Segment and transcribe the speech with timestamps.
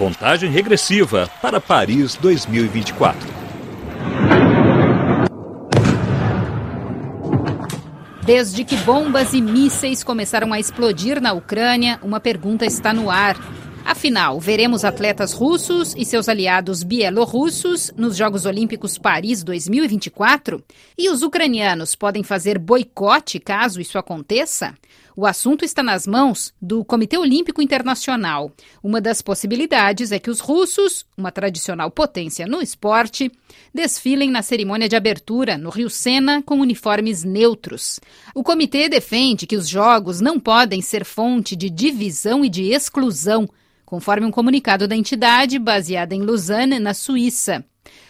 [0.00, 3.20] Contagem regressiva para Paris 2024.
[8.24, 13.36] Desde que bombas e mísseis começaram a explodir na Ucrânia, uma pergunta está no ar.
[13.84, 20.64] Afinal, veremos atletas russos e seus aliados bielorrussos nos Jogos Olímpicos Paris 2024?
[20.96, 24.74] E os ucranianos podem fazer boicote caso isso aconteça?
[25.20, 28.50] O assunto está nas mãos do Comitê Olímpico Internacional.
[28.82, 33.30] Uma das possibilidades é que os russos, uma tradicional potência no esporte,
[33.74, 38.00] desfilem na cerimônia de abertura no Rio Sena com uniformes neutros.
[38.34, 43.46] O comitê defende que os jogos não podem ser fonte de divisão e de exclusão
[43.84, 47.62] conforme um comunicado da entidade baseada em Lausanne, na Suíça.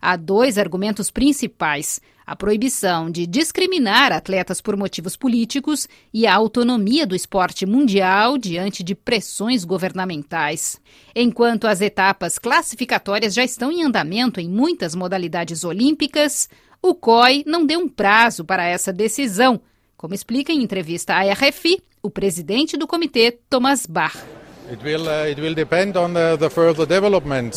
[0.00, 7.06] Há dois argumentos principais: a proibição de discriminar atletas por motivos políticos e a autonomia
[7.06, 10.80] do esporte mundial diante de pressões governamentais.
[11.14, 16.48] Enquanto as etapas classificatórias já estão em andamento em muitas modalidades olímpicas,
[16.80, 19.60] o COI não deu um prazo para essa decisão,
[19.96, 24.41] como explica em entrevista à RFI o presidente do comitê, Thomas Bach.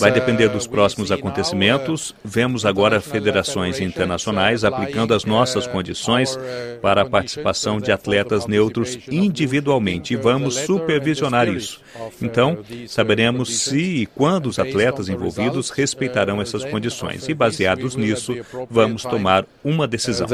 [0.02, 2.14] Vai depender dos próximos acontecimentos.
[2.24, 6.38] Vemos agora federações internacionais aplicando as nossas condições
[6.82, 11.82] para a participação de atletas neutros individualmente e vamos supervisionar isso.
[12.22, 18.36] Então, saberemos se e quando os atletas envolvidos respeitarão essas condições e, baseados nisso,
[18.70, 20.28] vamos tomar uma decisão.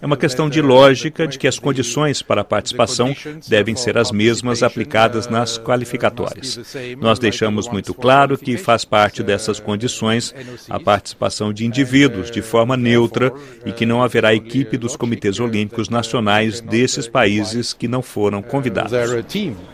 [0.00, 3.14] É uma questão de lógica de que as condições para a participação
[3.50, 6.58] devem ser as mesmas aplicadas nas qualificatórias.
[6.98, 10.32] Nós deixamos muito claro que faz parte dessas condições
[10.68, 13.32] a participação de indivíduos de forma neutra
[13.66, 18.92] e que não haverá equipe dos comitês olímpicos nacionais desses países que não foram convidados.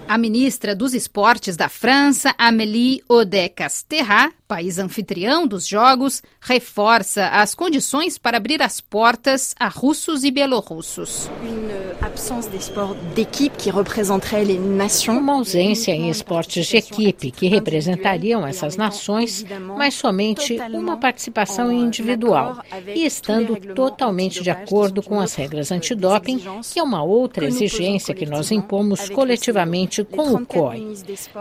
[0.08, 8.16] A ministra dos Esportes da França, Amélie Oudéa-Castéra, país anfitrião dos Jogos, reforça as condições
[8.16, 11.28] para abrir as portas a russos e belorussos.
[15.12, 19.44] Uma ausência em esportes de equipe que representariam essas nações,
[19.76, 22.62] mas somente uma participação individual
[22.94, 26.40] e estando totalmente de acordo com as regras antidoping,
[26.72, 30.94] que é uma outra exigência que nós impomos coletivamente com o COI.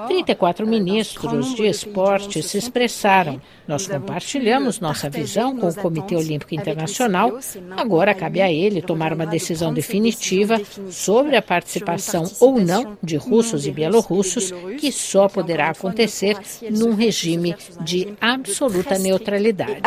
[0.07, 3.41] 34 ministros de esporte se expressaram.
[3.67, 7.39] Nós compartilhamos nossa visão com o Comitê Olímpico Internacional.
[7.77, 10.59] Agora cabe a ele tomar uma decisão definitiva
[10.89, 16.37] sobre a participação ou não de russos e bielorrussos, que só poderá acontecer
[16.71, 19.81] num regime de absoluta neutralidade.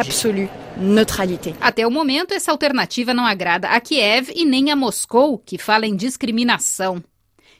[1.60, 5.86] Até o momento, essa alternativa não agrada a Kiev e nem a Moscou, que fala
[5.86, 7.02] em discriminação.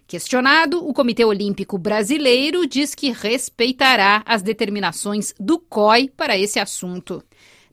[0.07, 7.23] Questionado, o Comitê Olímpico Brasileiro diz que respeitará as determinações do COI para esse assunto.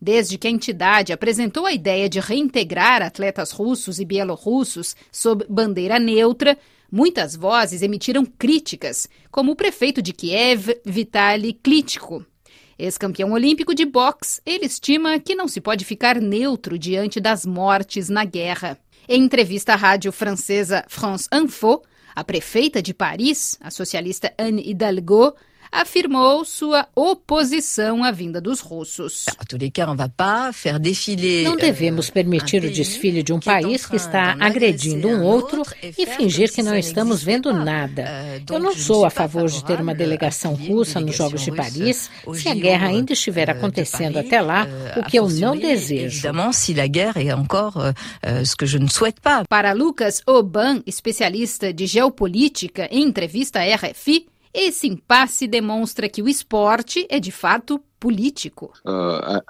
[0.05, 5.97] Desde que a entidade apresentou a ideia de reintegrar atletas russos e bielorrussos sob bandeira
[5.97, 6.59] neutra,
[6.91, 12.23] muitas vozes emitiram críticas, como o prefeito de Kiev, Vitaly Klitschko.
[12.77, 18.07] Ex-campeão olímpico de boxe, ele estima que não se pode ficar neutro diante das mortes
[18.07, 18.77] na guerra.
[19.09, 21.81] Em entrevista à rádio francesa France Info,
[22.16, 25.33] a prefeita de Paris, a socialista Anne Hidalgo,
[25.75, 29.25] afirmou sua oposição à vinda dos russos.
[31.44, 36.52] Não devemos permitir o desfile de um país que está agredindo um outro e fingir
[36.52, 38.41] que não estamos vendo nada.
[38.50, 42.50] Eu não sou a favor de ter uma delegação russa nos Jogos de Paris se
[42.50, 46.28] a guerra ainda estiver acontecendo até lá, o que eu não desejo.
[49.50, 56.29] Para Lucas Oban, especialista de geopolítica, em entrevista à RFI, esse impasse demonstra que o
[56.29, 58.71] esporte é de fato político.
[58.85, 59.41] Ah,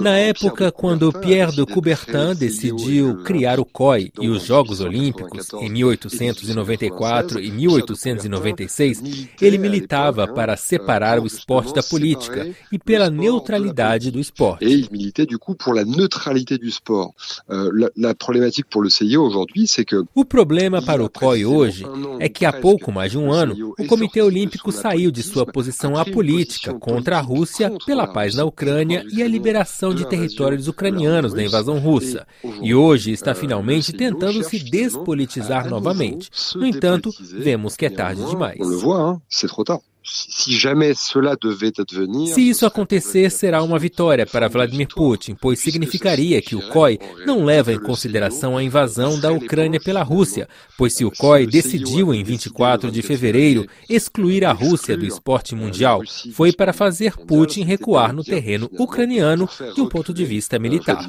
[0.00, 5.68] Na época, quando Pierre de Coubertin decidiu criar o COI e os Jogos Olímpicos, em
[5.68, 9.02] 1894 e 1896,
[9.42, 14.64] ele militava para separar o esporte da política e pela neutralidade do esporte.
[14.64, 17.12] Et il militait du coup pour la neutralité du sport.
[17.50, 21.44] Euh, la, la problématique pour le CIO aujourd'hui, c'est que O problema para o COI
[21.44, 21.84] hoje
[22.20, 25.94] é que há pouco mais de um ano, o Comitê Olímpico saiu de sua posição
[25.94, 31.42] apolítica contra a Rússia pela paz na Ucrânia e a liberação de territórios ucranianos da
[31.42, 32.26] invasão russa,
[32.60, 36.30] e hoje está finalmente tentando se despolitizar novamente.
[36.54, 38.58] No entanto, vemos que é tarde demais.
[40.02, 41.38] Voit, hein, c'est trop tard.
[42.26, 47.44] se isso acontecer, será uma vitória para Vladimir Putin, pois significaria que o COI não
[47.44, 52.24] leva em consideração a invasão da Ucrânia pela Rússia, pois se o COI decidiu em
[52.24, 56.02] 24 de fevereiro excluir a Rússia do esporte mundial,
[56.32, 61.06] foi para fazer Putin recuar no terreno ucraniano de um ponto de vista militar.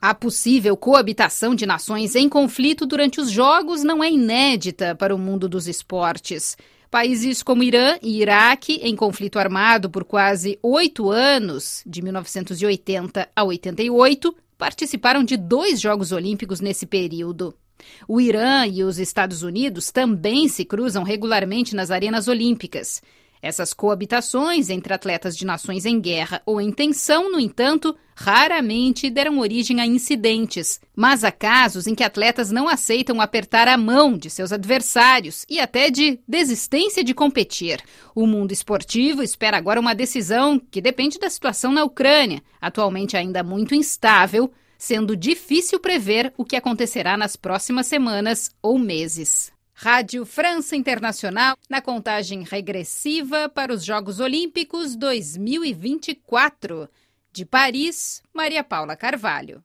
[0.00, 5.18] A possível coabitação de nações em conflito durante os Jogos não é inédita para o
[5.18, 6.56] mundo dos esportes fortes.
[6.90, 13.44] Países como Irã e Iraque, em conflito armado por quase oito anos, de 1980 a
[13.44, 17.54] 88, participaram de dois Jogos Olímpicos nesse período.
[18.08, 23.02] O Irã e os Estados Unidos também se cruzam regularmente nas arenas olímpicas.
[23.40, 29.38] Essas coabitações entre atletas de nações em guerra ou em tensão, no entanto, raramente deram
[29.38, 34.28] origem a incidentes, mas há casos em que atletas não aceitam apertar a mão de
[34.28, 37.80] seus adversários e até de desistência de competir.
[38.14, 43.44] O mundo esportivo espera agora uma decisão que depende da situação na Ucrânia, atualmente ainda
[43.44, 49.52] muito instável, sendo difícil prever o que acontecerá nas próximas semanas ou meses.
[49.80, 56.88] Rádio França Internacional na contagem regressiva para os Jogos Olímpicos 2024.
[57.32, 59.62] De Paris, Maria Paula Carvalho.